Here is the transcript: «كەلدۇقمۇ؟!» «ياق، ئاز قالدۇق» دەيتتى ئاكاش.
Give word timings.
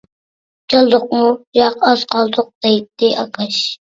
«كەلدۇقمۇ؟!» 0.73 1.19
«ياق، 1.59 1.77
ئاز 1.89 2.05
قالدۇق» 2.13 2.49
دەيتتى 2.67 3.13
ئاكاش. 3.25 3.63